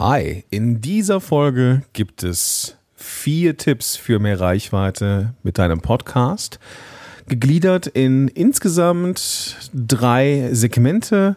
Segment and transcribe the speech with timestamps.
[0.00, 6.58] Hi, in dieser Folge gibt es vier Tipps für mehr Reichweite mit deinem Podcast,
[7.28, 11.36] gegliedert in insgesamt drei Segmente,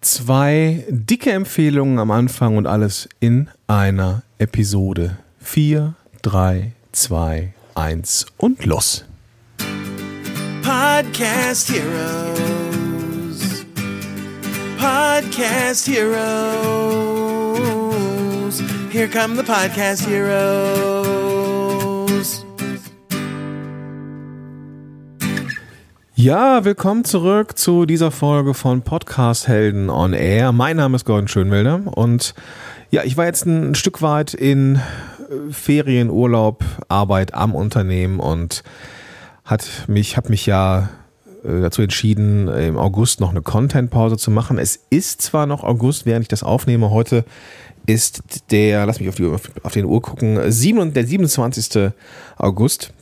[0.00, 5.18] zwei dicke Empfehlungen am Anfang und alles in einer Episode.
[5.38, 9.04] Vier, drei, zwei, eins und los.
[10.62, 13.66] Podcast Heroes.
[14.78, 17.23] Podcast Heroes.
[18.94, 20.46] Here come the Podcast Heroes.
[26.14, 30.52] Ja, willkommen zurück zu dieser Folge von Podcast Helden on Air.
[30.52, 32.36] Mein Name ist Gordon Schönwelder und
[32.92, 34.80] ja, ich war jetzt ein Stück weit in äh,
[35.50, 38.62] Ferien, Urlaub, Arbeit am Unternehmen und
[39.44, 40.88] hat mich, habe mich ja
[41.42, 44.56] äh, dazu entschieden, im August noch eine Content-Pause zu machen.
[44.56, 46.90] Es ist zwar noch August, während ich das aufnehme.
[46.90, 47.24] Heute
[47.86, 49.30] ist der, lass mich auf, die,
[49.62, 51.92] auf den Uhr gucken, 7, der 27.
[52.36, 52.92] August.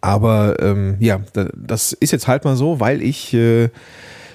[0.00, 1.20] Aber ähm, ja,
[1.54, 3.68] das ist jetzt halt mal so, weil ich äh,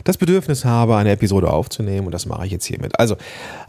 [0.03, 2.99] das Bedürfnis habe, eine Episode aufzunehmen und das mache ich jetzt hiermit.
[2.99, 3.17] Also,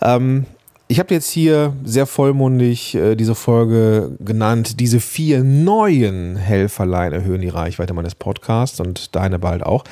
[0.03, 0.45] ähm,
[0.89, 4.79] ich habe jetzt hier sehr vollmundig äh, diese Folge genannt.
[4.79, 9.83] Diese vier neuen Helferlein erhöhen die Reichweite meines Podcasts und deine bald auch.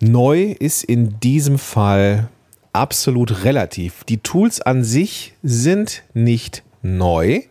[0.00, 2.28] Neu ist in diesem Fall
[2.72, 4.04] absolut relativ.
[4.04, 7.42] Die Tools an sich sind nicht neu,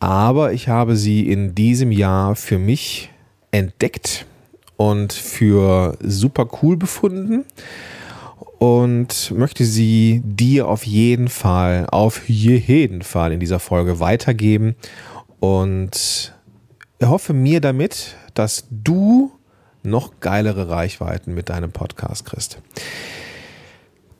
[0.00, 3.10] aber ich habe sie in diesem Jahr für mich
[3.50, 4.26] entdeckt
[4.76, 7.44] und für super cool befunden
[8.58, 14.74] und möchte sie dir auf jeden Fall, auf jeden Fall in dieser Folge weitergeben
[15.40, 16.32] und
[16.98, 19.32] erhoffe mir damit, dass du
[19.82, 22.58] noch geilere Reichweiten mit deinem Podcast kriegst.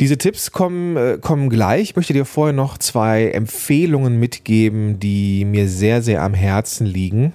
[0.01, 1.91] Diese Tipps kommen, äh, kommen gleich.
[1.91, 7.33] Ich möchte dir vorher noch zwei Empfehlungen mitgeben, die mir sehr, sehr am Herzen liegen.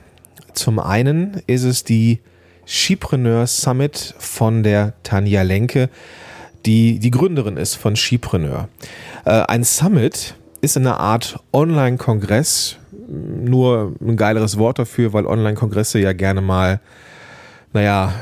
[0.53, 2.19] Zum einen ist es die
[2.67, 5.89] Skipreneur Summit von der Tanja Lenke
[6.65, 8.69] die die Gründerin ist von Skipreneur.
[9.25, 12.77] Äh, ein Summit ist eine Art Online-Kongress,
[13.07, 16.79] nur ein geileres Wort dafür, weil Online-Kongresse ja gerne mal,
[17.71, 18.13] naja,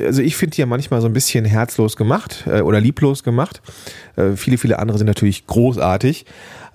[0.00, 3.62] also ich finde die ja manchmal so ein bisschen herzlos gemacht äh, oder lieblos gemacht.
[4.16, 6.26] Äh, viele, viele andere sind natürlich großartig.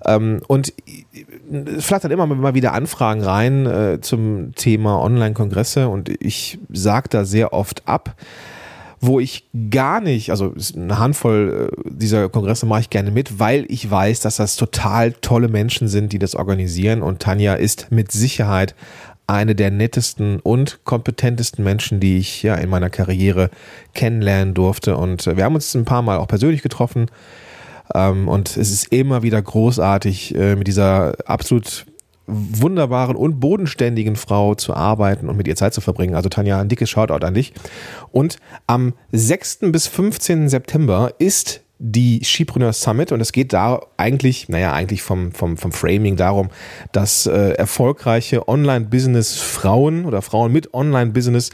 [0.04, 0.72] Ähm, und
[1.76, 7.24] es flattern immer mal wieder Anfragen rein äh, zum Thema Online-Kongresse und ich sage da
[7.24, 8.16] sehr oft ab
[9.00, 13.64] wo ich gar nicht, also eine Handvoll äh, dieser Kongresse mache ich gerne mit, weil
[13.68, 17.02] ich weiß, dass das total tolle Menschen sind, die das organisieren.
[17.02, 18.74] Und Tanja ist mit Sicherheit
[19.28, 23.50] eine der nettesten und kompetentesten Menschen, die ich ja in meiner Karriere
[23.94, 24.96] kennenlernen durfte.
[24.96, 27.10] Und äh, wir haben uns ein paar Mal auch persönlich getroffen.
[27.94, 31.86] Ähm, und es ist immer wieder großartig, äh, mit dieser absolut
[32.26, 36.14] wunderbaren und bodenständigen Frau zu arbeiten und mit ihr Zeit zu verbringen.
[36.14, 37.52] Also Tanja, ein dickes Shoutout an dich.
[38.10, 39.70] Und am 6.
[39.72, 40.48] bis 15.
[40.48, 45.72] September ist die Skipreneur Summit und es geht da eigentlich, naja, eigentlich vom, vom, vom
[45.72, 46.50] Framing darum,
[46.92, 51.50] dass äh, erfolgreiche Online-Business-Frauen oder Frauen mit Online-Business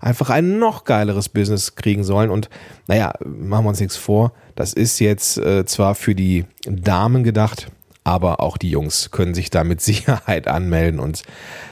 [0.00, 2.30] einfach ein noch geileres Business kriegen sollen.
[2.30, 2.48] Und
[2.86, 7.68] naja, machen wir uns nichts vor, das ist jetzt äh, zwar für die Damen gedacht,
[8.04, 11.22] aber auch die Jungs können sich da mit Sicherheit anmelden und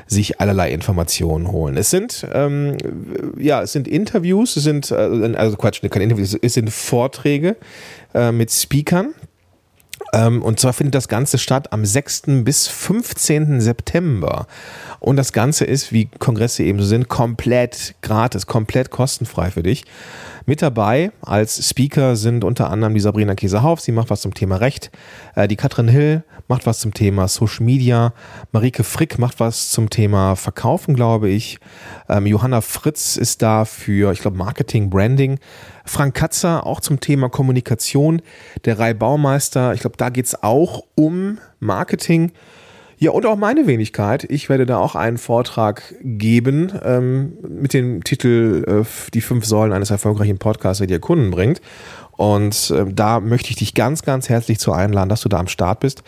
[0.07, 1.77] sich allerlei Informationen holen.
[1.77, 2.77] Es sind ähm,
[3.39, 7.57] ja, es sind Interviews, es sind äh, also Quatsch, keine Interviews, es sind Vorträge
[8.15, 9.15] äh, mit Speakern.
[10.13, 12.23] Ähm, und zwar findet das Ganze statt am 6.
[12.45, 13.61] bis 15.
[13.61, 14.47] September.
[15.01, 19.85] Und das Ganze ist, wie Kongresse eben so sind, komplett gratis, komplett kostenfrei für dich.
[20.45, 21.13] Mit dabei.
[21.21, 24.91] Als Speaker sind unter anderem die Sabrina Käsehauf, sie macht was zum Thema Recht,
[25.37, 28.13] äh, die Katrin Hill macht was zum Thema Social Media,
[28.51, 31.59] Marike Frick macht was zum Thema Verkaufen, glaube ich,
[32.09, 35.39] ähm, Johanna Fritz ist da für, ich glaube, Marketing, Branding,
[35.85, 38.21] Frank Katzer auch zum Thema Kommunikation,
[38.65, 42.33] der Rai Baumeister, ich glaube, da geht es auch um Marketing.
[43.03, 44.23] Ja, und auch meine Wenigkeit.
[44.31, 49.73] Ich werde da auch einen Vortrag geben ähm, mit dem Titel äh, Die fünf Säulen
[49.73, 51.61] eines erfolgreichen Podcasts, der dir Kunden bringt.
[52.13, 55.49] Und äh, da möchte ich dich ganz, ganz herzlich zu einladen, dass du da am
[55.49, 56.05] Start bist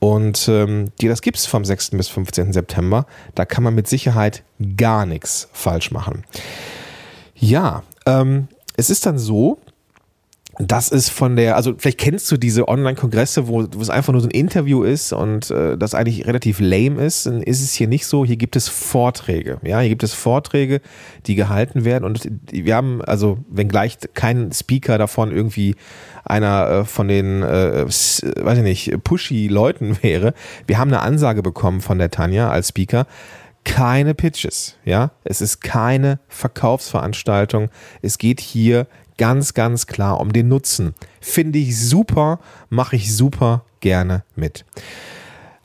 [0.00, 1.92] und ähm, dir das gibst vom 6.
[1.92, 2.52] bis 15.
[2.52, 3.06] September.
[3.34, 4.42] Da kann man mit Sicherheit
[4.76, 6.24] gar nichts falsch machen.
[7.36, 9.56] Ja, ähm, es ist dann so,
[10.58, 14.20] das ist von der, also vielleicht kennst du diese Online-Kongresse, wo, wo es einfach nur
[14.20, 17.88] so ein Interview ist und äh, das eigentlich relativ lame ist, dann ist es hier
[17.88, 18.24] nicht so.
[18.24, 19.58] Hier gibt es Vorträge.
[19.62, 20.80] Ja, hier gibt es Vorträge,
[21.26, 25.74] die gehalten werden und wir haben, also wenngleich kein Speaker davon irgendwie
[26.24, 30.34] einer äh, von den, äh, weiß ich nicht, pushy Leuten wäre.
[30.66, 33.06] Wir haben eine Ansage bekommen von der Tanja als Speaker
[33.64, 35.12] keine Pitches, ja.
[35.24, 37.70] Es ist keine Verkaufsveranstaltung.
[38.02, 38.86] Es geht hier
[39.18, 40.94] ganz, ganz klar um den Nutzen.
[41.20, 42.40] Finde ich super,
[42.70, 44.64] mache ich super gerne mit.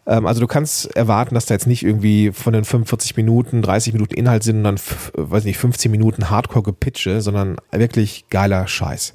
[0.05, 3.93] Ähm, also du kannst erwarten, dass da jetzt nicht irgendwie von den 45 Minuten, 30
[3.93, 4.79] Minuten Inhalt sind und dann,
[5.13, 9.13] weiß nicht, 15 Minuten Hardcore-Gepitche, sondern wirklich geiler Scheiß.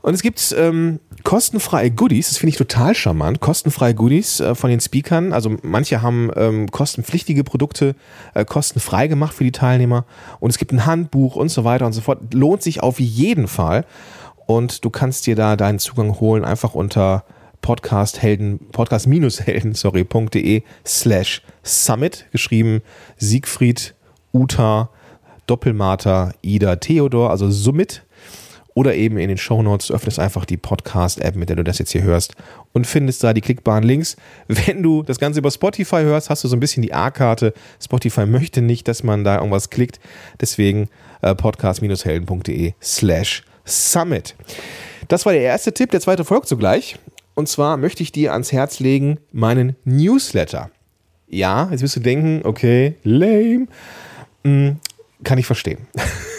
[0.00, 4.70] Und es gibt ähm, kostenfreie Goodies, das finde ich total charmant, kostenfreie Goodies äh, von
[4.70, 5.32] den Speakern.
[5.32, 7.94] Also manche haben ähm, kostenpflichtige Produkte
[8.34, 10.04] äh, kostenfrei gemacht für die Teilnehmer.
[10.40, 12.34] Und es gibt ein Handbuch und so weiter und so fort.
[12.34, 13.84] Lohnt sich auf jeden Fall.
[14.46, 17.24] Und du kannst dir da deinen Zugang holen, einfach unter
[17.62, 22.82] podcasthelden, podcast-helden, sorry.de slash summit, geschrieben
[23.16, 23.94] Siegfried,
[24.32, 24.90] Uta,
[25.46, 28.02] Doppelmater, Ida, Theodor, also Summit
[28.74, 29.88] oder eben in den Show Notes.
[29.88, 32.34] Du öffnest einfach die Podcast-App, mit der du das jetzt hier hörst
[32.72, 34.16] und findest da die klickbaren Links.
[34.48, 37.52] Wenn du das Ganze über Spotify hörst, hast du so ein bisschen die A-Karte.
[37.82, 40.00] Spotify möchte nicht, dass man da irgendwas klickt.
[40.40, 40.88] Deswegen
[41.20, 44.34] äh, podcast-helden.de slash summit.
[45.08, 45.90] Das war der erste Tipp.
[45.90, 46.96] Der zweite folgt sogleich.
[47.34, 50.70] Und zwar möchte ich dir ans Herz legen meinen Newsletter.
[51.28, 53.66] Ja, jetzt wirst du denken, okay, lame.
[54.44, 54.76] Hm,
[55.24, 55.86] kann ich verstehen.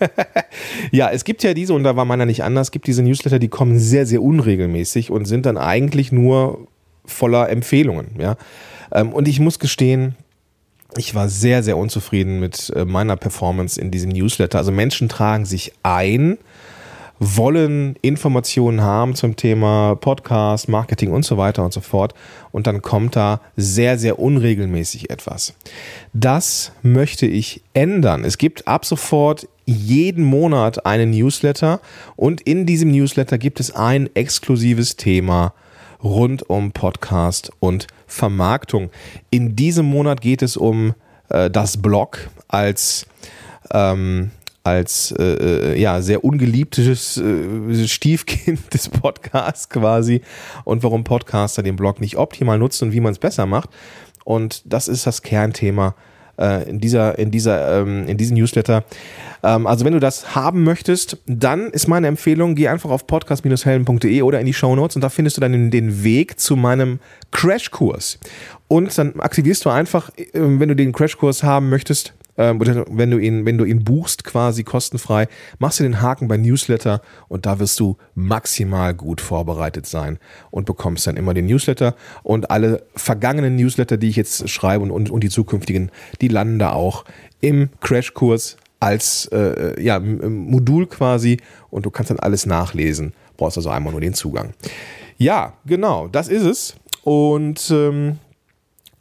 [0.90, 3.38] ja, es gibt ja diese, und da war meiner nicht anders, es gibt diese Newsletter,
[3.38, 6.68] die kommen sehr, sehr unregelmäßig und sind dann eigentlich nur
[7.04, 8.08] voller Empfehlungen.
[8.18, 8.36] Ja?
[8.92, 10.16] Ähm, und ich muss gestehen,
[10.96, 14.58] ich war sehr, sehr unzufrieden mit äh, meiner Performance in diesem Newsletter.
[14.58, 16.38] Also Menschen tragen sich ein
[17.18, 22.14] wollen Informationen haben zum Thema Podcast, Marketing und so weiter und so fort.
[22.52, 25.54] Und dann kommt da sehr, sehr unregelmäßig etwas.
[26.12, 28.24] Das möchte ich ändern.
[28.24, 31.80] Es gibt ab sofort jeden Monat einen Newsletter
[32.16, 35.52] und in diesem Newsletter gibt es ein exklusives Thema
[36.02, 38.90] rund um Podcast und Vermarktung.
[39.30, 40.94] In diesem Monat geht es um
[41.28, 43.06] äh, das Blog als
[43.72, 44.30] ähm,
[44.68, 50.22] als äh, äh, ja sehr ungeliebtes äh, Stiefkind des Podcasts quasi
[50.64, 53.70] und warum Podcaster den Blog nicht optimal nutzen und wie man es besser macht.
[54.24, 55.94] Und das ist das Kernthema
[56.38, 58.84] äh, in dieser in dieser ähm, in diesem Newsletter.
[59.42, 64.22] Ähm, also wenn du das haben möchtest, dann ist meine Empfehlung, geh einfach auf podcast-helden.de
[64.22, 67.00] oder in die Show Notes und da findest du dann den, den Weg zu meinem
[67.30, 68.18] Crashkurs.
[68.68, 73.18] Und dann aktivierst du einfach, äh, wenn du den Crashkurs haben möchtest, ähm, wenn du
[73.18, 77.58] ihn, wenn du ihn buchst, quasi kostenfrei, machst du den Haken bei Newsletter und da
[77.58, 80.18] wirst du maximal gut vorbereitet sein
[80.50, 84.90] und bekommst dann immer den Newsletter und alle vergangenen Newsletter, die ich jetzt schreibe und,
[84.92, 85.90] und, und die zukünftigen,
[86.20, 87.04] die landen da auch
[87.40, 91.38] im Crashkurs als äh, ja, Modul quasi
[91.70, 93.12] und du kannst dann alles nachlesen.
[93.36, 94.54] Brauchst also einmal nur den Zugang.
[95.16, 96.74] Ja, genau, das ist es.
[97.02, 98.18] Und ähm,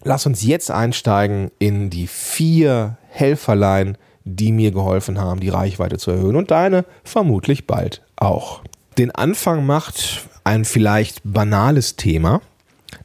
[0.04, 6.12] lass uns jetzt einsteigen in die vier Helferlein, die mir geholfen haben, die Reichweite zu
[6.12, 8.62] erhöhen und deine vermutlich bald auch.
[8.98, 12.42] Den Anfang macht ein vielleicht banales Thema,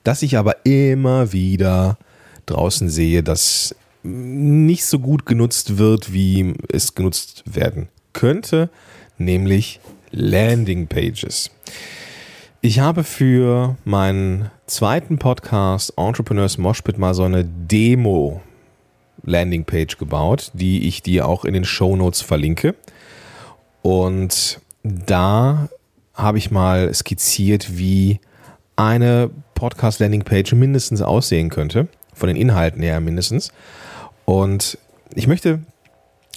[0.05, 1.99] das ich aber immer wieder
[2.47, 8.69] draußen sehe, das nicht so gut genutzt wird, wie es genutzt werden könnte,
[9.17, 9.81] nämlich
[10.11, 11.51] Landing Pages.
[12.61, 18.41] Ich habe für meinen zweiten Podcast Entrepreneurs Moshpit mal so eine Demo
[19.25, 22.75] Landingpage gebaut, die ich dir auch in den Show Notes verlinke.
[23.83, 25.69] Und da
[26.15, 28.21] habe ich mal skizziert, wie
[28.77, 33.53] eine Podcast Landingpage mindestens aussehen könnte, von den Inhalten her mindestens.
[34.25, 34.79] Und
[35.15, 35.61] ich möchte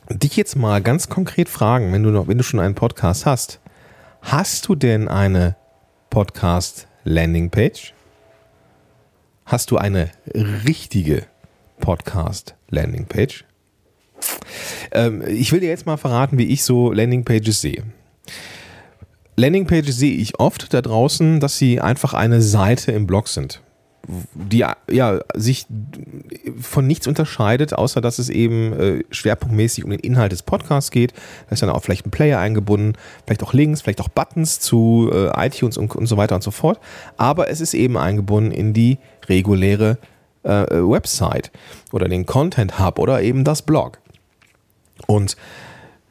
[0.10, 3.60] dich jetzt mal ganz konkret fragen, wenn du noch, wenn du schon einen Podcast hast,
[4.22, 5.56] hast du denn eine
[6.10, 7.94] Podcast Landingpage?
[9.46, 11.24] Hast du eine richtige
[11.80, 13.46] Podcast Landingpage.
[14.92, 17.84] Ähm, ich will dir jetzt mal verraten, wie ich so Landingpages sehe.
[19.36, 23.62] Landingpages sehe ich oft da draußen, dass sie einfach eine Seite im Blog sind,
[24.34, 25.66] die ja sich
[26.62, 31.14] von nichts unterscheidet, außer dass es eben äh, schwerpunktmäßig um den Inhalt des Podcasts geht.
[31.48, 32.94] Da ist dann auch vielleicht ein Player eingebunden,
[33.26, 36.52] vielleicht auch Links, vielleicht auch Buttons zu äh, iTunes und, und so weiter und so
[36.52, 36.80] fort.
[37.18, 39.98] Aber es ist eben eingebunden in die reguläre
[40.46, 41.52] äh, Website
[41.92, 44.00] oder den Content Hub oder eben das Blog.
[45.08, 45.36] Und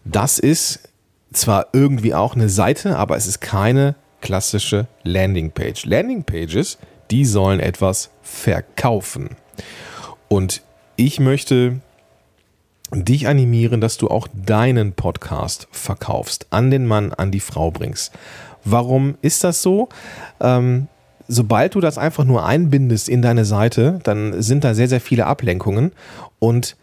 [0.04, 0.88] das ist
[1.32, 5.86] zwar irgendwie auch eine Seite, aber es ist keine klassische Landingpage.
[5.86, 6.78] Landingpages,
[7.10, 9.36] die sollen etwas verkaufen.
[10.28, 10.62] Und
[10.96, 11.80] ich möchte
[12.92, 18.12] dich animieren, dass du auch deinen Podcast verkaufst, an den Mann, an die Frau bringst.
[18.64, 19.88] Warum ist das so?
[20.40, 20.88] Ähm,
[21.28, 25.26] sobald du das einfach nur einbindest in deine Seite, dann sind da sehr, sehr viele
[25.26, 25.92] Ablenkungen
[26.38, 26.76] und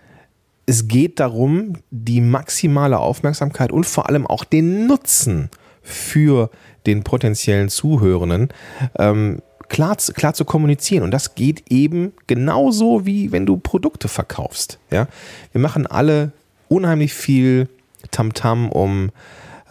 [0.66, 5.50] es geht darum, die maximale Aufmerksamkeit und vor allem auch den Nutzen
[5.82, 6.50] für
[6.86, 8.50] den potenziellen Zuhörenden
[8.98, 11.04] ähm, klar, klar zu kommunizieren.
[11.04, 14.80] Und das geht eben genauso wie wenn du Produkte verkaufst.
[14.92, 15.08] Ja?
[15.52, 16.32] Wir machen alle
[16.70, 17.68] unheimlich viel
[18.12, 19.12] Tamtam -Tam um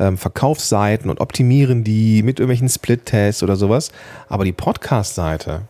[0.01, 3.93] ähm, Verkaufsseiten und optimieren die mit irgendwelchen Split-Tests oder sowas.
[4.29, 5.63] Aber die Podcast-Seite,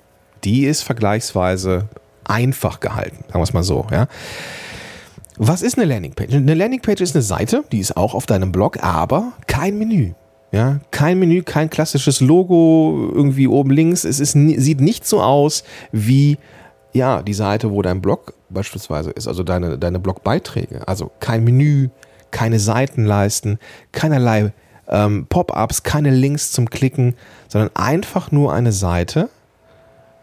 [0.44, 1.88] die ist vergleichsweise
[2.24, 3.86] einfach gehalten, sagen wir es mal so.
[3.90, 4.06] Ja?
[5.36, 6.34] Was ist eine Landingpage?
[6.34, 10.12] Eine Landingpage ist eine Seite, die ist auch auf deinem Blog, aber kein Menü.
[10.52, 14.02] Ja, kein Menü, kein klassisches Logo irgendwie oben links.
[14.02, 16.38] Es ist, sieht nicht so aus wie
[16.92, 20.86] ja, die Seite, wo dein Blog beispielsweise ist, also deine, deine Blogbeiträge.
[20.88, 21.90] Also kein Menü,
[22.30, 23.58] keine Seitenleisten,
[23.92, 24.52] keinerlei
[24.88, 27.16] ähm, Pop-ups, keine Links zum Klicken,
[27.48, 29.30] sondern einfach nur eine Seite,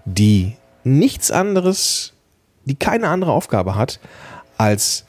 [0.06, 2.14] die nichts anderes,
[2.66, 4.00] die keine andere Aufgabe hat,
[4.58, 5.06] als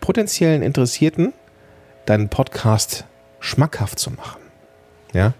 [0.00, 1.32] potenziellen Interessierten
[2.06, 3.06] deinen Podcast
[3.40, 4.40] schmackhaft zu machen.
[5.12, 5.32] Ja,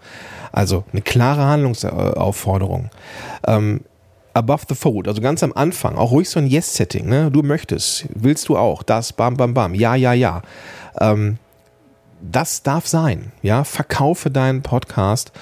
[0.53, 2.91] also eine klare Handlungsaufforderung.
[3.47, 3.81] Ähm,
[4.35, 7.31] above the fold, also ganz am Anfang, auch ruhig so ein Yes-Setting, ne?
[7.31, 10.43] Du möchtest, willst du auch, das, bam, bam, bam, ja, ja, ja.
[11.01, 11.39] Ähm,
[12.21, 13.65] das darf sein, ja.
[13.65, 15.33] Verkaufe deinen Podcast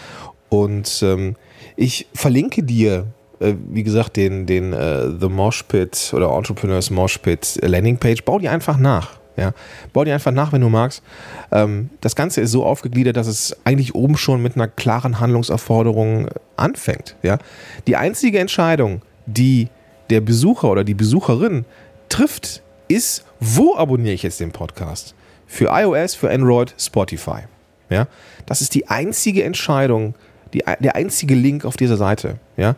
[0.48, 1.36] und ähm,
[1.76, 3.06] ich verlinke dir
[3.42, 8.38] äh, wie gesagt, den, den äh, The Mosh Pit oder Entrepreneurs Mosh Pit Landingpage, bau
[8.38, 9.21] die einfach nach.
[9.36, 9.52] Ja,
[9.92, 11.02] bau die einfach nach, wenn du magst.
[11.50, 16.28] Ähm, das Ganze ist so aufgegliedert, dass es eigentlich oben schon mit einer klaren Handlungsaufforderung
[16.56, 17.16] anfängt.
[17.22, 17.38] Ja,
[17.86, 19.68] die einzige Entscheidung, die
[20.10, 21.64] der Besucher oder die Besucherin
[22.08, 25.14] trifft, ist, wo abonniere ich jetzt den Podcast?
[25.46, 27.40] Für iOS, für Android, Spotify.
[27.88, 28.06] Ja,
[28.46, 30.14] das ist die einzige Entscheidung,
[30.52, 32.38] die, der einzige Link auf dieser Seite.
[32.56, 32.76] Ja,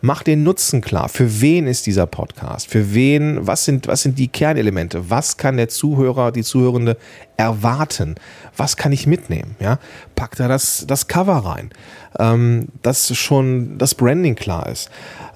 [0.00, 1.08] Mach den Nutzen klar.
[1.08, 2.70] Für wen ist dieser Podcast?
[2.70, 5.10] Für wen, was sind, was sind die Kernelemente?
[5.10, 6.96] Was kann der Zuhörer, die Zuhörende
[7.36, 8.14] erwarten?
[8.56, 9.56] Was kann ich mitnehmen?
[9.58, 9.78] Ja?
[10.14, 11.70] Pack da das, das Cover rein,
[12.18, 14.88] ähm, dass schon das Branding klar ist.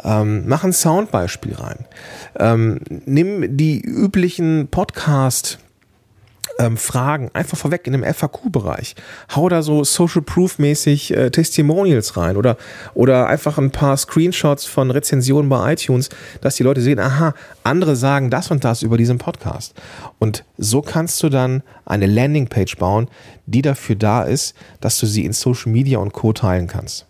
[0.04, 1.84] Ähm, mach ein Soundbeispiel rein.
[2.38, 5.58] Ähm, nimm die üblichen Podcast-
[6.58, 8.94] ähm, Fragen einfach vorweg in dem FAQ-Bereich.
[9.34, 12.56] Hau da so Social Proof-mäßig äh, Testimonials rein oder,
[12.94, 16.08] oder einfach ein paar Screenshots von Rezensionen bei iTunes,
[16.40, 19.74] dass die Leute sehen, aha, andere sagen das und das über diesen Podcast.
[20.18, 23.08] Und so kannst du dann eine Landingpage bauen,
[23.46, 26.32] die dafür da ist, dass du sie in Social Media und Co.
[26.32, 27.06] teilen kannst.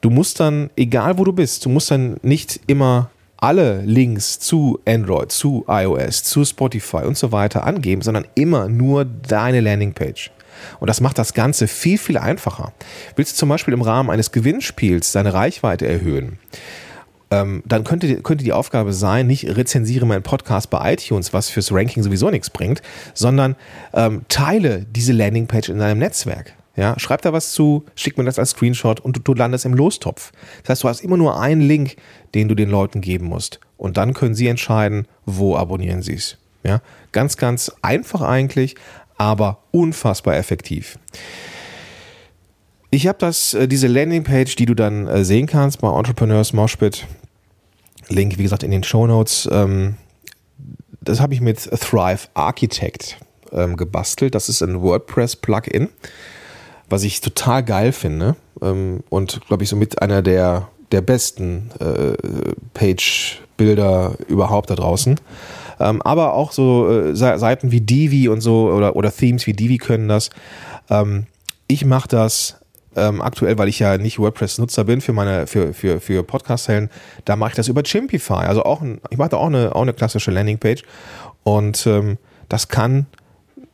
[0.00, 3.11] Du musst dann, egal wo du bist, du musst dann nicht immer
[3.42, 9.04] alle Links zu Android, zu iOS, zu Spotify und so weiter angeben, sondern immer nur
[9.04, 10.30] deine Landingpage.
[10.78, 12.72] Und das macht das Ganze viel, viel einfacher.
[13.16, 16.38] Willst du zum Beispiel im Rahmen eines Gewinnspiels deine Reichweite erhöhen?
[17.32, 21.72] Ähm, dann könnte, könnte die Aufgabe sein, nicht rezensiere meinen Podcast bei iTunes, was fürs
[21.72, 22.80] Ranking sowieso nichts bringt,
[23.12, 23.56] sondern
[23.92, 26.52] ähm, teile diese Landingpage in deinem Netzwerk.
[26.74, 29.74] Ja, schreib da was zu, schick mir das als Screenshot und du, du, landest im
[29.74, 30.32] Lostopf.
[30.62, 31.96] Das heißt, du hast immer nur einen Link,
[32.34, 33.60] den du den Leuten geben musst.
[33.76, 36.38] Und dann können sie entscheiden, wo abonnieren sie es.
[36.64, 38.76] Ja, ganz, ganz einfach eigentlich,
[39.18, 40.98] aber unfassbar effektiv.
[42.90, 47.06] Ich habe das, äh, diese Landingpage, die du dann äh, sehen kannst bei Entrepreneurs Moshpit.
[48.08, 49.48] Link, wie gesagt, in den Show Notes.
[49.50, 49.96] Ähm,
[51.00, 53.18] das habe ich mit Thrive Architect
[53.52, 54.34] ähm, gebastelt.
[54.34, 55.88] Das ist ein WordPress-Plugin
[56.92, 62.12] was ich total geil finde ähm, und glaube ich somit einer der, der besten äh,
[62.74, 65.18] Page-Bilder überhaupt da draußen.
[65.80, 69.78] Ähm, aber auch so äh, Seiten wie Divi und so oder, oder Themes wie Divi
[69.78, 70.30] können das.
[70.90, 71.26] Ähm,
[71.66, 72.60] ich mache das
[72.94, 76.90] ähm, aktuell, weil ich ja nicht WordPress-Nutzer bin für meine für, für, für Podcast-Helden,
[77.24, 78.44] da mache ich das über Chimpify.
[78.44, 80.82] Also auch ein, ich mache da auch eine, auch eine klassische Landingpage.
[81.42, 82.18] Und ähm,
[82.48, 83.06] das kann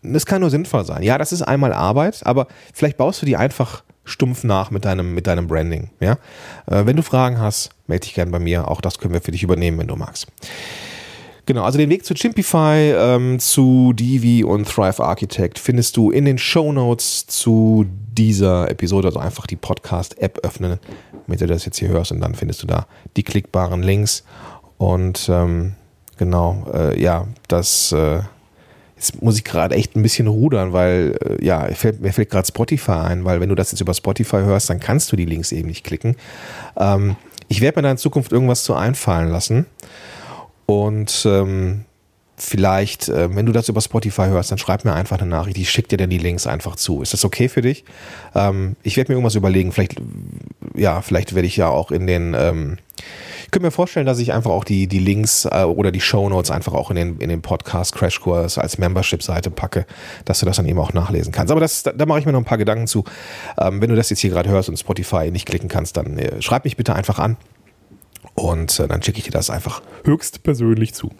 [0.03, 1.03] das kann nur sinnvoll sein.
[1.03, 5.15] Ja, das ist einmal Arbeit, aber vielleicht baust du die einfach stumpf nach mit deinem,
[5.15, 5.91] mit deinem Branding.
[6.01, 6.13] Ja?
[6.67, 8.69] Äh, wenn du Fragen hast, melde dich gerne bei mir.
[8.69, 10.27] Auch das können wir für dich übernehmen, wenn du magst.
[11.47, 16.27] Genau, also den Weg zu Chimpify, ähm, zu Divi und Thrive Architect findest du in
[16.27, 19.09] den Show Notes zu dieser Episode.
[19.09, 20.79] Also einfach die Podcast-App öffnen,
[21.27, 22.87] damit du das jetzt hier hörst und dann findest du da
[23.17, 24.25] die klickbaren Links.
[24.77, 25.75] Und ähm,
[26.19, 27.93] genau, äh, ja, das.
[27.93, 28.21] Äh,
[28.99, 31.69] Jetzt muss ich gerade echt ein bisschen rudern, weil äh, ja,
[32.01, 35.13] mir fällt gerade Spotify ein, weil wenn du das jetzt über Spotify hörst, dann kannst
[35.13, 36.17] du die Links eben nicht klicken.
[36.77, 37.15] Ähm,
[37.47, 39.67] ich werde mir da in Zukunft irgendwas zu einfallen lassen.
[40.67, 41.85] Und ähm,
[42.39, 45.59] vielleicht, äh, wenn du das über Spotify hörst, dann schreib mir einfach eine Nachricht.
[45.59, 47.03] Ich schicke dir dann die Links einfach zu.
[47.03, 47.85] Ist das okay für dich?
[48.35, 49.73] Ähm, ich werde mir irgendwas überlegen.
[49.73, 49.97] Vielleicht,
[50.75, 52.79] ja, vielleicht werde ich ja auch in den, ähm,
[53.45, 56.29] ich könnte mir vorstellen, dass ich einfach auch die, die Links äh, oder die Show
[56.29, 59.87] Notes einfach auch in den, in den Podcast Crashkurs als Membership-Seite packe,
[60.27, 61.51] dass du das dann eben auch nachlesen kannst.
[61.51, 63.05] Aber das, da, da mache ich mir noch ein paar Gedanken zu.
[63.59, 66.43] Ähm, wenn du das jetzt hier gerade hörst und Spotify nicht klicken kannst, dann äh,
[66.43, 67.37] schreib mich bitte einfach an.
[68.35, 71.11] Und äh, dann schicke ich dir das einfach höchst persönlich zu.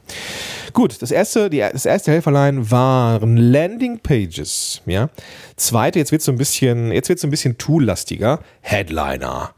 [0.73, 4.83] Gut, das erste, die, das erste Helferlein waren Landing Pages.
[4.87, 5.11] Ja,
[5.57, 8.41] zweite, jetzt wird so ein bisschen, jetzt wird so ein bisschen Tool-lastiger.
[8.61, 9.55] Headliner.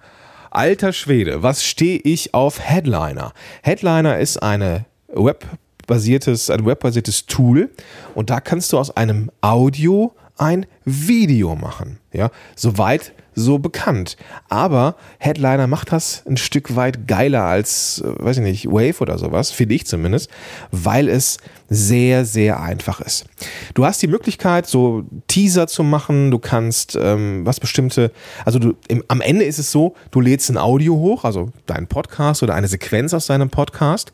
[0.51, 3.33] Alter Schwede, was stehe ich auf Headliner?
[3.63, 7.71] Headliner ist eine webbasiertes, ein webbasiertes Tool
[8.15, 11.99] und da kannst du aus einem Audio ein Video machen.
[12.13, 14.17] Ja, soweit so bekannt.
[14.49, 19.19] Aber Headliner macht das ein Stück weit geiler als, äh, weiß ich nicht, Wave oder
[19.19, 20.31] sowas, finde ich zumindest,
[20.71, 23.27] weil es sehr, sehr einfach ist.
[23.75, 28.11] Du hast die Möglichkeit, so Teaser zu machen, du kannst ähm, was bestimmte,
[28.45, 31.87] also du, im, am Ende ist es so, du lädst ein Audio hoch, also deinen
[31.87, 34.13] Podcast oder eine Sequenz aus deinem Podcast,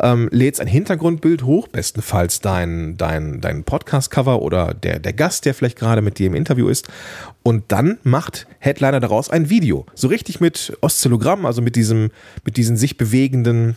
[0.00, 5.54] ähm, lädst ein Hintergrundbild hoch, bestenfalls dein, dein, dein Podcast-Cover oder der, der Gast, der
[5.54, 6.88] vielleicht gerade mit dir im Interview ist
[7.48, 9.86] und dann macht Headliner daraus ein Video.
[9.94, 12.10] So richtig mit Oszillogramm, also mit diesem,
[12.44, 13.74] mit diesen sich bewegenden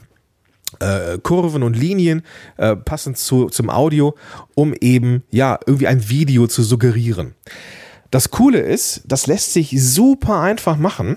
[0.81, 2.23] äh, Kurven und Linien
[2.57, 4.13] äh, passend zu, zum Audio,
[4.55, 7.33] um eben ja irgendwie ein Video zu suggerieren.
[8.09, 11.15] Das Coole ist, das lässt sich super einfach machen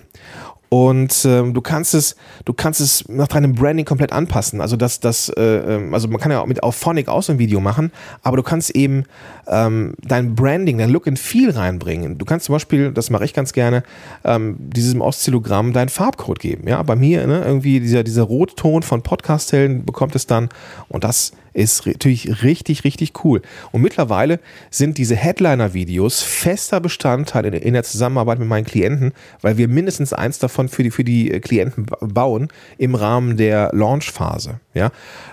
[0.75, 4.61] und ähm, du kannst es, du kannst es nach deinem Branding komplett anpassen.
[4.61, 7.39] Also das, das, äh, ähm, also man kann ja auch mit Auphonic auch so ein
[7.39, 7.93] Video machen,
[8.25, 9.05] aber du kannst eben
[9.47, 12.19] ähm, dein Branding, dein Look and Feel reinbringen.
[12.19, 13.85] Du kannst zum Beispiel, das mache ich ganz gerne,
[14.25, 16.67] ähm, diesem Oszillogramm deinen Farbcode geben.
[16.67, 20.49] Ja, bei mir ne, irgendwie dieser dieser Rotton von Podcast-Helden bekommt es dann
[20.89, 23.41] und das ist natürlich richtig, richtig cool.
[23.73, 29.69] Und mittlerweile sind diese Headliner-Videos fester Bestandteil in, der Zusammenarbeit mit meinen Klienten, weil wir
[29.69, 34.61] mindestens eins davon für die, für die Klienten bauen im Rahmen der Launch-Phase.
[34.75, 34.91] Ja,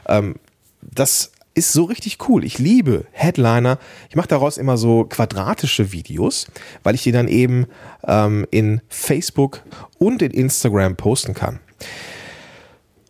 [0.08, 0.36] ähm,
[0.82, 2.46] das ist so richtig cool.
[2.46, 3.78] Ich liebe Headliner.
[4.10, 6.48] Ich mache daraus immer so quadratische Videos,
[6.84, 7.66] weil ich die dann eben
[8.08, 9.64] ähm, in Facebook
[9.98, 11.60] und in Instagram posten kann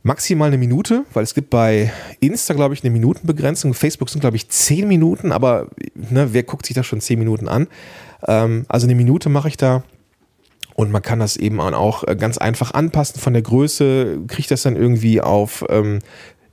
[0.03, 3.73] maximal eine Minute, weil es gibt bei Insta, glaube ich, eine Minutenbegrenzung.
[3.73, 7.47] Facebook sind, glaube ich, zehn Minuten, aber ne, wer guckt sich das schon zehn Minuten
[7.47, 7.67] an?
[8.27, 9.83] Ähm, also eine Minute mache ich da.
[10.73, 14.63] Und man kann das eben auch äh, ganz einfach anpassen von der Größe, kriegt das
[14.63, 16.01] dann irgendwie auf ähm, äh,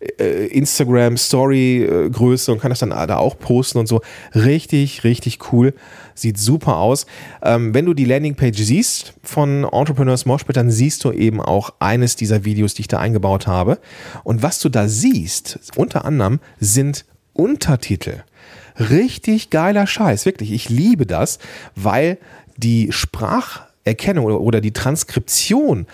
[0.00, 4.00] Instagram Story äh, Größe und kann das dann da auch posten und so.
[4.34, 5.74] Richtig, richtig cool.
[6.14, 7.06] Sieht super aus.
[7.42, 12.14] Ähm, wenn du die Landingpage siehst von Entrepreneurs Moshpit, dann siehst du eben auch eines
[12.14, 13.78] dieser Videos, die ich da eingebaut habe.
[14.22, 18.22] Und was du da siehst, unter anderem, sind Untertitel.
[18.78, 20.52] Richtig geiler Scheiß, wirklich.
[20.52, 21.40] Ich liebe das,
[21.74, 22.18] weil
[22.56, 25.87] die Spracherkennung oder, oder die Transkription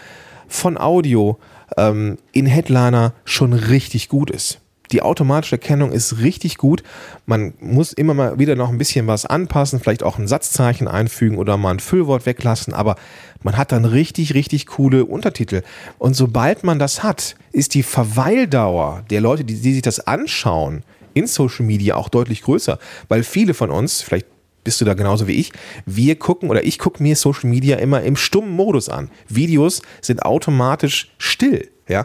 [0.46, 1.38] von Audio
[1.76, 4.60] ähm, in Headliner schon richtig gut ist.
[4.92, 6.82] Die automatische Erkennung ist richtig gut.
[7.26, 11.38] Man muss immer mal wieder noch ein bisschen was anpassen, vielleicht auch ein Satzzeichen einfügen
[11.38, 12.96] oder mal ein Füllwort weglassen, aber
[13.42, 15.62] man hat dann richtig, richtig coole Untertitel.
[15.98, 20.82] Und sobald man das hat, ist die Verweildauer der Leute, die, die sich das anschauen,
[21.14, 24.26] in Social Media auch deutlich größer, weil viele von uns, vielleicht
[24.64, 25.52] bist du da genauso wie ich.
[25.86, 29.10] Wir gucken oder ich gucke mir Social Media immer im stummen Modus an.
[29.28, 32.04] Videos sind automatisch still, ja,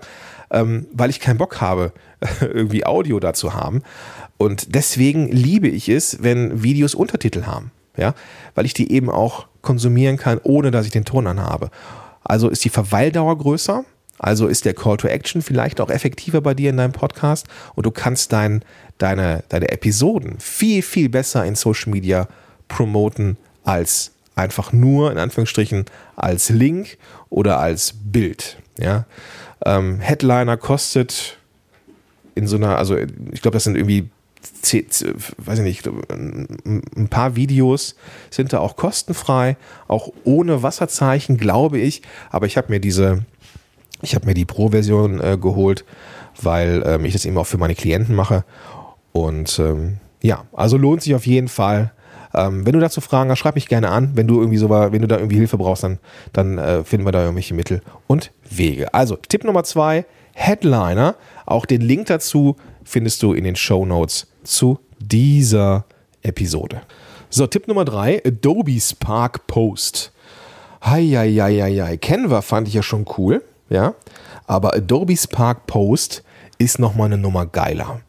[0.52, 1.93] ähm, weil ich keinen Bock habe,
[2.41, 3.82] irgendwie Audio dazu haben.
[4.38, 8.13] Und deswegen liebe ich es, wenn Videos Untertitel haben, ja,
[8.56, 11.69] weil ich die eben auch konsumieren kann, ohne dass ich den Ton anhabe.
[12.24, 13.84] Also ist die Verweildauer größer,
[14.19, 17.86] also ist der Call to Action vielleicht auch effektiver bei dir in deinem Podcast und
[17.86, 18.63] du kannst dein,
[18.98, 22.28] deine, deine Episoden viel, viel besser in Social Media
[22.69, 26.97] promoten als einfach nur in Anführungsstrichen als Link
[27.29, 28.58] oder als Bild.
[28.79, 29.05] Ja?
[29.65, 31.38] Ähm, Headliner kostet
[32.36, 34.10] in so einer, also ich glaube, das sind irgendwie
[35.38, 37.95] weiß ich nicht, ein paar Videos
[38.29, 42.01] sind da auch kostenfrei, auch ohne Wasserzeichen, glaube ich.
[42.29, 43.25] Aber ich habe mir diese,
[44.01, 45.84] ich habe mir die Pro-Version äh, geholt,
[46.41, 48.45] weil ähm, ich das eben auch für meine Klienten mache.
[49.12, 51.91] Und ähm, ja, also lohnt sich auf jeden Fall
[52.34, 54.12] ähm, wenn du dazu Fragen hast, schreib mich gerne an.
[54.15, 56.00] Wenn du irgendwie so wenn du da irgendwie Hilfe brauchst, dann,
[56.34, 58.94] dann äh, finden wir da irgendwelche Mittel und Wege.
[58.94, 61.15] Also Tipp Nummer zwei, Headliner.
[61.46, 65.86] Auch den Link dazu findest du in den Show Notes zu dieser
[66.22, 66.82] Episode.
[67.30, 70.12] So, Tipp Nummer drei: Adobe Spark Post.
[70.84, 71.98] Heieieiei.
[71.98, 73.96] Canva fand ich ja schon cool, ja.
[74.48, 76.24] Aber Adobe Spark Post
[76.58, 78.02] ist nochmal eine Nummer geiler.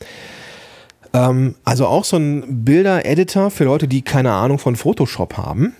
[1.12, 5.74] Ähm, also auch so ein Bilder-Editor für Leute, die keine Ahnung von Photoshop haben.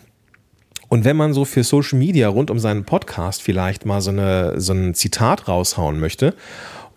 [0.88, 4.60] Und wenn man so für Social Media rund um seinen Podcast vielleicht mal so, eine,
[4.60, 6.34] so ein Zitat raushauen möchte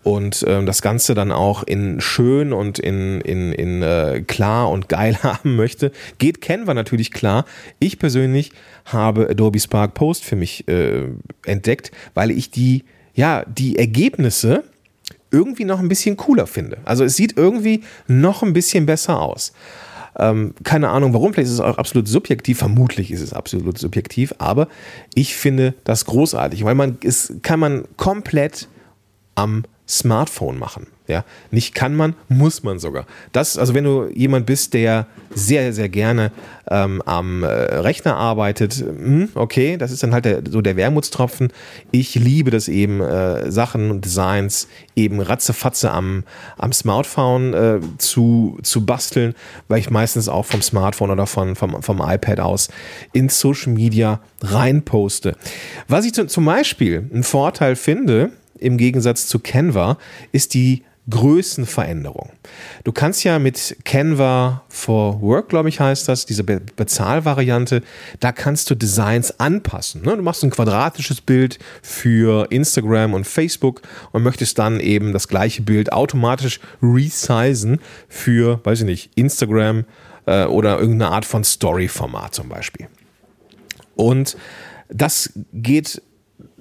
[0.02, 4.88] und ähm, das Ganze dann auch in schön und in, in, in äh, klar und
[4.88, 7.44] geil haben möchte, geht Canva natürlich klar.
[7.78, 8.50] Ich persönlich
[8.84, 11.08] habe Adobe Spark Post für mich äh,
[11.46, 14.64] entdeckt, weil ich die, ja, die Ergebnisse
[15.34, 16.78] irgendwie noch ein bisschen cooler finde.
[16.84, 19.52] Also es sieht irgendwie noch ein bisschen besser aus.
[20.16, 24.32] Ähm, keine Ahnung warum, vielleicht ist es auch absolut subjektiv, vermutlich ist es absolut subjektiv,
[24.38, 24.68] aber
[25.14, 28.68] ich finde das großartig, weil man es kann man komplett
[29.34, 30.86] am Smartphone machen.
[31.06, 33.04] Ja, nicht kann man, muss man sogar.
[33.32, 36.32] Das, also wenn du jemand bist, der sehr, sehr gerne
[36.70, 41.52] ähm, am äh, Rechner arbeitet, hm, okay, das ist dann halt der, so der Wermutstropfen.
[41.90, 46.24] Ich liebe das eben, äh, Sachen und Designs eben ratzefatze am,
[46.56, 49.34] am Smartphone äh, zu, zu basteln,
[49.68, 52.68] weil ich meistens auch vom Smartphone oder von, vom, vom iPad aus
[53.12, 55.36] in Social Media reinposte.
[55.86, 59.98] Was ich zum Beispiel einen Vorteil finde, im Gegensatz zu Canva
[60.32, 62.30] ist die Größenveränderung.
[62.82, 67.82] Du kannst ja mit Canva for Work, glaube ich, heißt das, diese Be Bezahlvariante,
[68.20, 70.02] da kannst du Designs anpassen.
[70.02, 70.16] Ne?
[70.16, 75.62] Du machst ein quadratisches Bild für Instagram und Facebook und möchtest dann eben das gleiche
[75.62, 79.84] Bild automatisch resizen für, weiß ich nicht, Instagram
[80.26, 82.88] äh, oder irgendeine Art von Story-Format zum Beispiel.
[83.94, 84.36] Und
[84.88, 86.02] das geht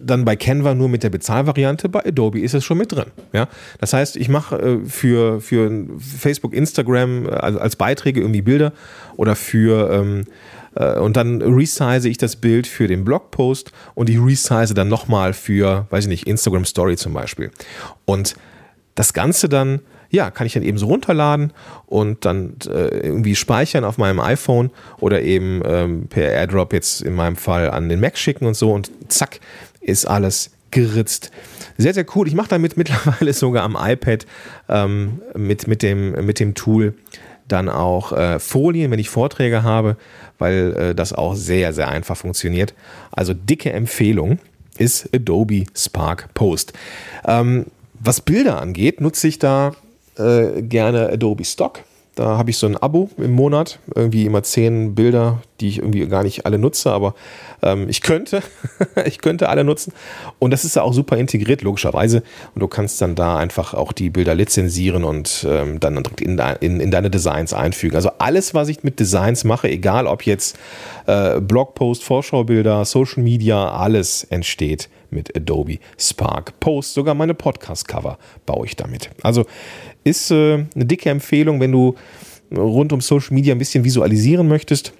[0.03, 3.05] dann bei Canva nur mit der Bezahlvariante, bei Adobe ist es schon mit drin.
[3.31, 3.47] Ja?
[3.79, 8.73] Das heißt, ich mache äh, für, für Facebook, Instagram also als Beiträge irgendwie Bilder
[9.17, 10.25] oder für ähm,
[10.75, 15.33] äh, und dann resize ich das Bild für den Blogpost und ich resize dann nochmal
[15.33, 17.51] für, weiß ich nicht, Instagram Story zum Beispiel.
[18.05, 18.35] Und
[18.95, 19.81] das Ganze dann
[20.13, 21.53] ja, kann ich dann eben so runterladen
[21.87, 27.15] und dann äh, irgendwie speichern auf meinem iPhone oder eben ähm, per AirDrop jetzt in
[27.15, 29.39] meinem Fall an den Mac schicken und so und zack,
[29.84, 31.32] ist alles geritzt.
[31.78, 32.28] Sehr, sehr cool.
[32.28, 34.26] Ich mache damit mittlerweile sogar am iPad
[34.69, 36.96] ähm, mit, mit, dem, mit dem Tool
[37.48, 39.98] dann auch äh, Folien, wenn ich Vorträge habe,
[40.39, 42.74] weil äh, das auch sehr, sehr einfach funktioniert.
[43.12, 44.39] Also dicke Empfehlung
[44.78, 46.74] ist Adobe Spark Post.
[47.26, 47.65] Ähm,
[48.00, 49.74] was Bilder angeht, nutze ich da
[50.17, 51.82] äh, gerne Adobe Stock.
[52.15, 56.06] Da habe ich so ein Abo im Monat, irgendwie immer zehn Bilder, die ich irgendwie
[56.08, 57.15] gar nicht alle nutze, aber
[57.63, 58.43] ähm, ich könnte,
[59.06, 59.93] ich könnte alle nutzen.
[60.38, 62.21] Und das ist ja auch super integriert, logischerweise.
[62.54, 66.38] Und du kannst dann da einfach auch die Bilder lizenzieren und ähm, dann direkt in,
[66.60, 67.95] in, in, deine Designs einfügen.
[67.95, 70.58] Also alles, was ich mit Designs mache, egal ob jetzt
[71.08, 76.93] äh, Blogpost, Vorschaubilder, Social Media, alles entsteht mit Adobe Spark Post.
[76.93, 79.10] Sogar meine Podcast-Cover baue ich damit.
[79.21, 79.45] Also
[80.03, 81.95] ist äh, eine dicke Empfehlung, wenn du
[82.55, 84.93] rund um Social Media ein bisschen visualisieren möchtest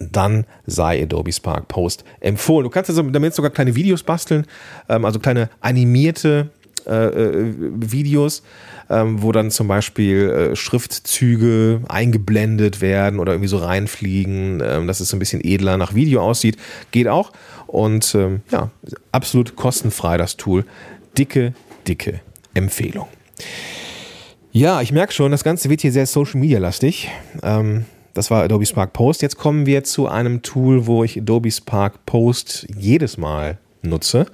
[0.00, 2.64] dann sei Adobe Spark Post empfohlen.
[2.64, 4.46] Du kannst also damit sogar kleine Videos basteln,
[4.88, 6.50] ähm, also kleine animierte
[6.86, 8.42] äh, äh, Videos,
[8.90, 15.00] ähm, wo dann zum Beispiel äh, Schriftzüge eingeblendet werden oder irgendwie so reinfliegen, ähm, dass
[15.00, 16.58] es so ein bisschen edler nach Video aussieht.
[16.90, 17.32] Geht auch.
[17.66, 18.70] Und ähm, ja,
[19.12, 20.66] absolut kostenfrei das Tool.
[21.16, 21.54] Dicke,
[21.88, 22.20] dicke
[22.52, 23.08] Empfehlung.
[24.56, 27.10] Ja, ich merke schon, das Ganze wird hier sehr Social Media lastig.
[27.42, 29.20] Ähm, das war Adobe Spark Post.
[29.20, 34.26] Jetzt kommen wir zu einem Tool, wo ich Adobe Spark Post jedes Mal nutze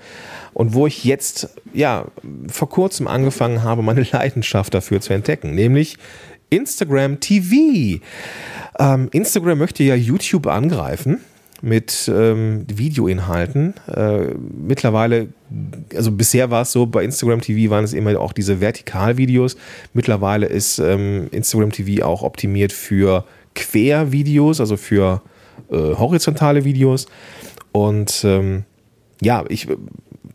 [0.52, 2.04] und wo ich jetzt ja
[2.48, 5.96] vor kurzem angefangen habe, meine Leidenschaft dafür zu entdecken, nämlich
[6.50, 8.04] Instagram TV.
[8.78, 11.20] Ähm, Instagram möchte ja YouTube angreifen
[11.62, 13.74] mit ähm, Videoinhalten.
[13.86, 14.34] Äh,
[14.66, 15.28] mittlerweile,
[15.94, 19.56] also bisher war es so, bei Instagram TV waren es immer auch diese Vertikalvideos.
[19.92, 25.22] Mittlerweile ist ähm, Instagram TV auch optimiert für Quervideos, also für
[25.70, 27.06] äh, horizontale Videos.
[27.72, 28.64] Und ähm,
[29.20, 29.68] ja, ich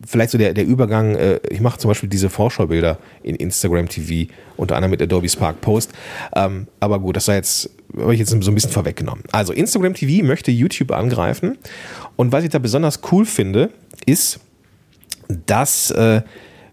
[0.06, 4.32] vielleicht so der, der Übergang, äh, ich mache zum Beispiel diese Vorschaubilder in Instagram TV,
[4.58, 5.92] unter anderem mit Adobe Spark Post.
[6.36, 9.24] Ähm, aber gut, das habe ich jetzt so ein bisschen vorweggenommen.
[9.32, 11.58] Also Instagram TV möchte YouTube angreifen.
[12.16, 13.72] Und was ich da besonders cool finde,
[14.06, 14.40] ist,
[15.28, 16.22] dass äh,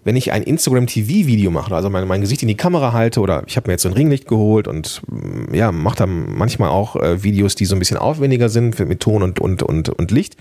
[0.04, 3.44] wenn ich ein Instagram TV-Video mache, also mein, mein Gesicht in die Kamera halte oder
[3.46, 6.96] ich habe mir jetzt so ein Ringlicht geholt und mm, ja, mache dann manchmal auch
[6.96, 10.36] äh, Videos, die so ein bisschen aufwendiger sind mit Ton und, und, und, und Licht,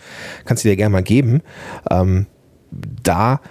[0.45, 1.41] kannst du dir gerne mal geben.
[1.89, 2.25] Ähm,
[2.71, 3.41] da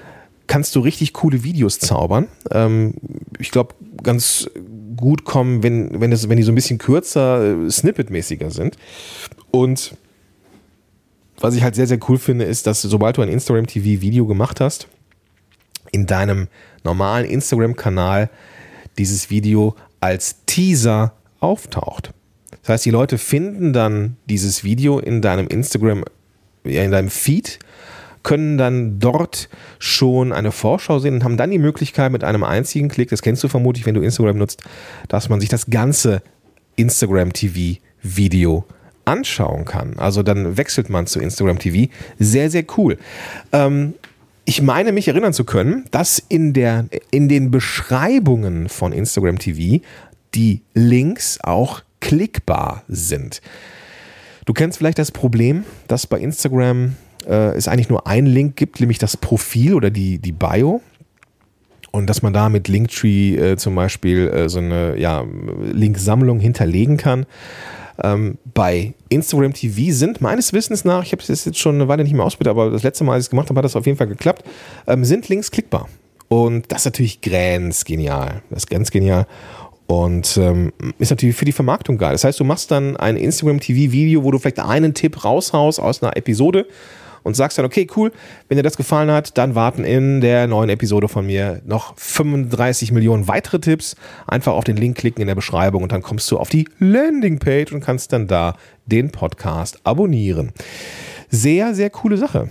[0.47, 2.27] kannst du richtig coole Videos zaubern.
[2.51, 2.95] Ähm,
[3.39, 4.51] ich glaube, ganz
[4.97, 8.77] gut kommen, wenn, wenn, das, wenn die so ein bisschen kürzer, äh, snippetmäßiger sind.
[9.51, 9.95] Und
[11.39, 14.27] was ich halt sehr, sehr cool finde, ist, dass sobald du ein Instagram TV Video
[14.27, 14.89] gemacht hast,
[15.93, 16.49] in deinem
[16.85, 18.31] normalen Instagram-Kanal
[18.99, 22.13] dieses Video als Teaser auftaucht.
[22.63, 26.05] Das heißt, die Leute finden dann dieses Video in deinem Instagram,
[26.65, 27.59] in deinem Feed,
[28.23, 32.89] können dann dort schon eine Vorschau sehen und haben dann die Möglichkeit mit einem einzigen
[32.89, 34.63] Klick, das kennst du vermutlich, wenn du Instagram nutzt,
[35.09, 36.23] dass man sich das ganze
[36.77, 38.65] Instagram TV Video
[39.05, 39.99] anschauen kann.
[39.99, 41.91] Also dann wechselt man zu Instagram TV.
[42.19, 42.99] Sehr, sehr cool.
[43.53, 43.95] Ähm,
[44.45, 49.83] ich meine mich erinnern zu können, dass in, der, in den Beschreibungen von Instagram TV
[50.35, 53.43] die Links auch klickbar sind.
[54.47, 56.97] Du kennst vielleicht das Problem, dass bei Instagram
[57.31, 60.83] äh, es eigentlich nur einen Link gibt, nämlich das Profil oder die, die Bio.
[61.93, 65.25] Und dass man da mit Linktree äh, zum Beispiel äh, so eine ja,
[65.73, 67.27] Linksammlung hinterlegen kann.
[68.03, 72.05] Ähm, bei Instagram TV sind meines Wissens nach, ich habe es jetzt schon eine Weile
[72.05, 73.87] nicht mehr ausprobiert, aber das letzte Mal, als ich es gemacht habe, hat das auf
[73.87, 74.45] jeden Fall geklappt,
[74.87, 75.89] ähm, sind Links klickbar.
[76.29, 78.43] Und das ist natürlich ganz genial.
[78.51, 79.27] Das ist ganz genial.
[79.89, 82.13] Und ähm, ist natürlich für die Vermarktung geil.
[82.13, 86.01] Das heißt, du machst dann ein Instagram TV-Video, wo du vielleicht einen Tipp raushaust aus
[86.01, 86.67] einer Episode
[87.23, 88.13] und sagst dann, okay, cool,
[88.49, 92.93] wenn dir das gefallen hat, dann warten in der neuen Episode von mir noch 35
[92.93, 93.97] Millionen weitere Tipps.
[94.27, 97.73] Einfach auf den Link klicken in der Beschreibung und dann kommst du auf die Landingpage
[97.73, 98.57] und kannst dann da
[98.87, 100.53] den Podcast abonnieren.
[101.29, 102.49] Sehr, sehr coole Sache.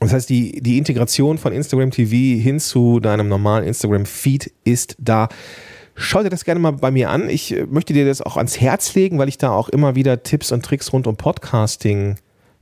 [0.00, 5.28] Das heißt, die, die Integration von Instagram TV hin zu deinem normalen Instagram-Feed ist da.
[5.94, 7.28] Schau dir das gerne mal bei mir an.
[7.28, 10.22] Ich äh, möchte dir das auch ans Herz legen, weil ich da auch immer wieder
[10.22, 12.16] Tipps und Tricks rund um Podcasting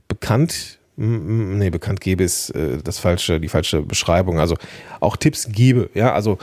[0.09, 4.39] bekannt nee, bekannt gebe ist äh, das falsche, die falsche Beschreibung.
[4.39, 4.55] Also
[4.99, 6.37] auch Tipps gebe, ja, also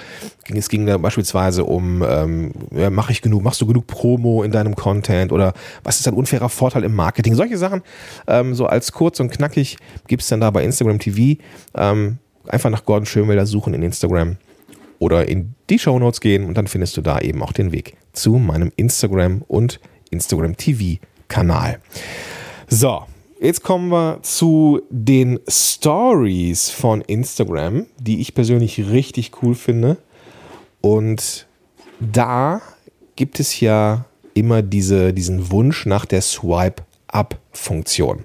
[0.49, 4.53] es ging da beispielsweise um, ähm, ja, mache ich genug, machst du genug Promo in
[4.53, 5.53] deinem Content oder
[5.85, 7.35] was ist ein unfairer Vorteil im Marketing?
[7.35, 7.83] Solche Sachen,
[8.27, 11.41] ähm, so als kurz und knackig gibt es dann da bei Instagram TV.
[11.75, 14.39] Ähm, einfach nach Gordon Schönwelder suchen in Instagram
[14.99, 17.97] oder in die Show Notes gehen und dann findest du da eben auch den Weg
[18.15, 21.79] zu meinem Instagram und Instagram TV Kanal.
[22.69, 23.05] So,
[23.39, 29.99] Jetzt kommen wir zu den Stories von Instagram, die ich persönlich richtig cool finde.
[30.81, 31.47] Und
[32.01, 32.63] da
[33.15, 38.25] gibt es ja immer diese, diesen Wunsch nach der Swipe-Up-Funktion.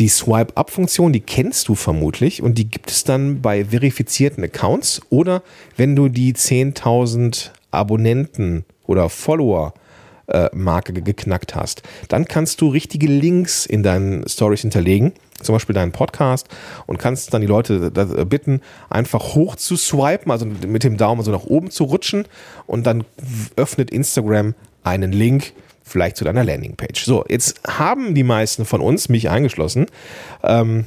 [0.00, 5.44] Die Swipe-Up-Funktion, die kennst du vermutlich und die gibt es dann bei verifizierten Accounts oder
[5.76, 9.85] wenn du die 10.000 Abonnenten oder Follower äh,
[10.52, 11.82] Marke geknackt hast.
[12.08, 16.48] Dann kannst du richtige Links in deinen Stories hinterlegen, zum Beispiel deinen Podcast
[16.86, 17.90] und kannst dann die Leute
[18.26, 18.60] bitten,
[18.90, 22.26] einfach hoch zu swipen, also mit dem Daumen so nach oben zu rutschen
[22.66, 23.04] und dann
[23.56, 27.04] öffnet Instagram einen Link vielleicht zu deiner Landingpage.
[27.04, 29.86] So, jetzt haben die meisten von uns, mich eingeschlossen,
[30.42, 30.86] ähm,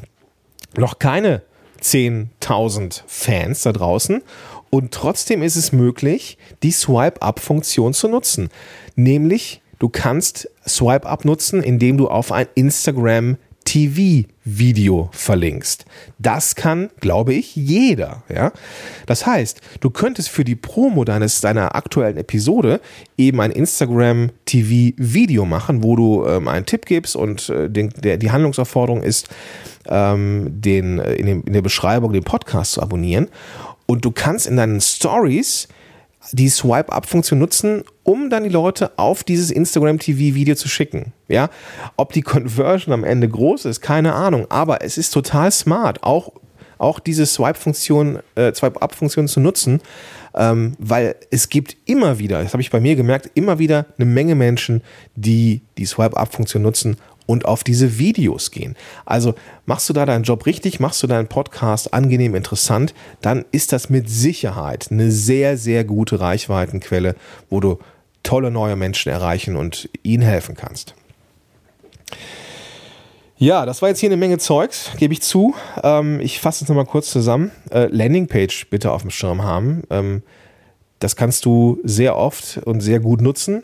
[0.75, 1.41] noch keine
[1.81, 4.21] 10.000 Fans da draußen
[4.69, 8.49] und trotzdem ist es möglich, die Swipe-Up-Funktion zu nutzen.
[8.95, 13.37] Nämlich, du kannst Swipe-Up nutzen, indem du auf ein Instagram
[13.69, 15.85] TV-Video verlinkst.
[16.17, 18.23] Das kann, glaube ich, jeder.
[18.33, 18.51] Ja?
[19.05, 22.81] Das heißt, du könntest für die Promo deines, deiner aktuellen Episode
[23.15, 28.17] eben ein Instagram TV-Video machen, wo du ähm, einen Tipp gibst und äh, den, der,
[28.17, 29.29] die Handlungsaufforderung ist,
[29.87, 33.27] ähm, den, äh, in, dem, in der Beschreibung den Podcast zu abonnieren.
[33.89, 35.67] Und du kannst in deinen Stories
[36.31, 41.11] die Swipe-Up-Funktion nutzen, um dann die Leute auf dieses Instagram-TV-Video zu schicken.
[41.27, 41.49] Ja,
[41.97, 44.45] ob die Conversion am Ende groß ist, keine Ahnung.
[44.49, 46.33] Aber es ist total smart, auch,
[46.77, 49.81] auch diese Swipe-Funktion, äh, Swipe-Up-Funktion zu nutzen,
[50.35, 54.05] ähm, weil es gibt immer wieder, das habe ich bei mir gemerkt, immer wieder eine
[54.05, 54.83] Menge Menschen,
[55.15, 56.97] die die Swipe-Up-Funktion nutzen,
[57.29, 58.75] und auf diese Videos gehen.
[59.05, 59.35] Also
[59.67, 63.87] machst du da deinen Job richtig, machst du deinen Podcast angenehm interessant, dann ist das
[63.91, 67.15] mit Sicherheit eine sehr, sehr gute Reichweitenquelle,
[67.47, 67.77] wo du
[68.23, 70.95] tolle neue Menschen erreichen und ihnen helfen kannst.
[73.37, 75.53] Ja, das war jetzt hier eine Menge Zeugs, gebe ich zu.
[75.83, 77.51] Ähm, ich fasse es nochmal kurz zusammen.
[77.69, 79.83] Äh, Landingpage bitte auf dem Schirm haben.
[79.91, 80.23] Ähm,
[80.97, 83.61] das kannst du sehr oft und sehr gut nutzen.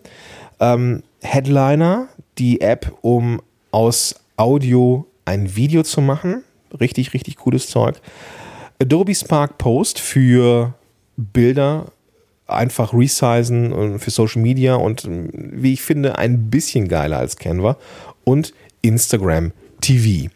[0.59, 3.41] Ähm, Headliner, die App, um
[3.75, 6.45] aus Audio ein Video zu machen.
[6.79, 7.95] Richtig, richtig cooles Zeug.
[8.81, 10.73] Adobe Spark Post für
[11.17, 11.87] Bilder
[12.47, 17.75] einfach resizen und für Social Media und wie ich finde ein bisschen geiler als Canva
[18.23, 20.29] und Instagram TV.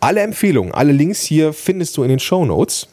[0.00, 2.88] Alle Empfehlungen, alle Links hier findest du in den Show Notes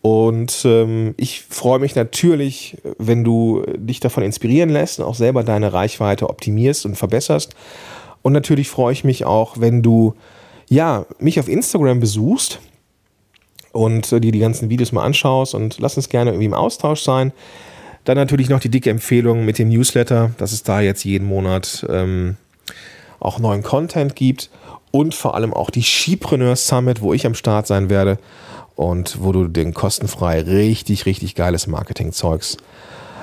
[0.00, 5.44] Und ähm, ich freue mich natürlich, wenn du dich davon inspirieren lässt und auch selber
[5.44, 7.54] deine Reichweite optimierst und verbesserst.
[8.22, 10.14] Und natürlich freue ich mich auch, wenn du
[10.68, 12.58] ja, mich auf Instagram besuchst
[13.72, 17.02] und äh, dir die ganzen Videos mal anschaust und lass uns gerne irgendwie im Austausch
[17.02, 17.32] sein.
[18.04, 21.86] Dann natürlich noch die dicke Empfehlung mit dem Newsletter, dass es da jetzt jeden Monat
[21.88, 22.36] ähm,
[23.20, 24.50] auch neuen Content gibt
[24.90, 28.18] und vor allem auch die Skipreneur Summit, wo ich am Start sein werde
[28.74, 32.56] und wo du den kostenfrei richtig, richtig geiles Marketing-Zeugs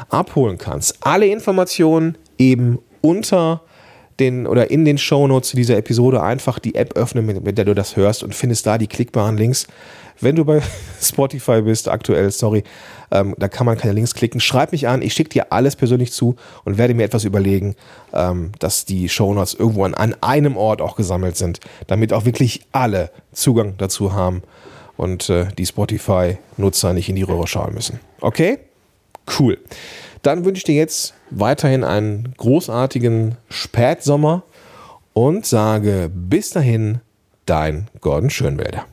[0.10, 0.98] abholen kannst.
[1.02, 3.62] Alle Informationen eben unter
[4.20, 7.66] den oder in den Shownotes zu dieser Episode einfach die App öffnen, mit, mit der
[7.66, 9.68] du das hörst und findest da die klickbaren Links.
[10.22, 10.62] Wenn du bei
[11.02, 12.64] Spotify bist, aktuell, sorry,
[13.12, 14.40] ähm, da kann man keine Links klicken.
[14.40, 17.76] Schreib mich an, ich schicke dir alles persönlich zu und werde mir etwas überlegen,
[18.14, 22.62] ähm, dass die Shownotes irgendwo an, an einem Ort auch gesammelt sind, damit auch wirklich
[22.72, 24.44] alle Zugang dazu haben
[24.98, 28.00] und äh, die Spotify-Nutzer nicht in die Röhre schauen müssen.
[28.20, 28.60] Okay?
[29.40, 29.58] Cool.
[30.22, 34.44] Dann wünsche ich dir jetzt weiterhin einen großartigen Spätsommer
[35.14, 37.00] und sage bis dahin,
[37.46, 38.86] dein Gordon Schönwälder.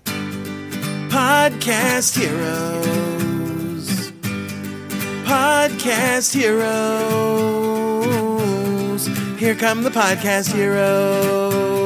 [1.10, 4.12] Podcast Heroes.
[5.24, 6.66] Podcast Heroes.
[9.38, 11.85] Here come the Podcast Heroes.